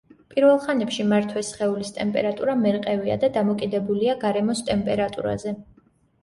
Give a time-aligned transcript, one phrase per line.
[0.33, 5.55] პირველ ხანებში მართვეს სხეულის ტემპერატურა მერყევია და დამოკიდებულია გარემოს ტემპერატურაზე.